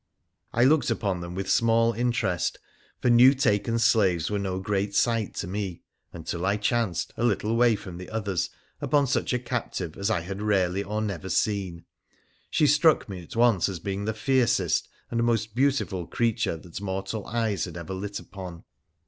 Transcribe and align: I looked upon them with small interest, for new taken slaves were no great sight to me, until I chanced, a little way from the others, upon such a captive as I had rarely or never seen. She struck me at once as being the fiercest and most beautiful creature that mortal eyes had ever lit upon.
I 0.51 0.63
looked 0.63 0.89
upon 0.89 1.19
them 1.21 1.35
with 1.35 1.47
small 1.47 1.93
interest, 1.93 2.57
for 3.03 3.11
new 3.11 3.35
taken 3.35 3.77
slaves 3.77 4.31
were 4.31 4.39
no 4.39 4.59
great 4.59 4.95
sight 4.95 5.35
to 5.35 5.47
me, 5.47 5.83
until 6.11 6.43
I 6.43 6.57
chanced, 6.57 7.13
a 7.17 7.23
little 7.23 7.55
way 7.55 7.75
from 7.75 7.97
the 7.99 8.09
others, 8.09 8.49
upon 8.81 9.05
such 9.05 9.31
a 9.31 9.37
captive 9.37 9.95
as 9.97 10.09
I 10.09 10.21
had 10.21 10.41
rarely 10.41 10.81
or 10.83 11.03
never 11.03 11.29
seen. 11.29 11.85
She 12.49 12.65
struck 12.65 13.07
me 13.09 13.21
at 13.21 13.35
once 13.35 13.69
as 13.69 13.77
being 13.79 14.05
the 14.05 14.15
fiercest 14.15 14.89
and 15.11 15.23
most 15.23 15.53
beautiful 15.53 16.07
creature 16.07 16.57
that 16.57 16.81
mortal 16.81 17.27
eyes 17.27 17.65
had 17.65 17.77
ever 17.77 17.93
lit 17.93 18.19
upon. 18.19 18.63